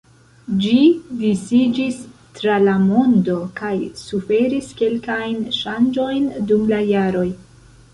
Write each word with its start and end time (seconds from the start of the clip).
Ĝi 0.61 0.77
disiĝis 1.19 1.99
tra 2.39 2.57
la 2.65 2.75
mondo 2.87 3.37
kaj 3.63 3.75
suferis 4.03 4.75
kelkajn 4.83 5.41
ŝanĝojn 5.63 6.31
dum 6.51 6.71
la 6.75 6.87
jaroj. 6.95 7.29